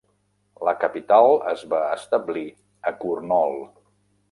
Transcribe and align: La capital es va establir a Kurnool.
La 0.67 0.71
capital 0.83 1.33
es 1.51 1.61
va 1.75 1.83
establir 1.99 2.45
a 2.93 2.95
Kurnool. 3.05 3.55